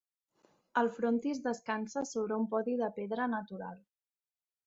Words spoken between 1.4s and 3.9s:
descansa sobre un podi de pedra natural.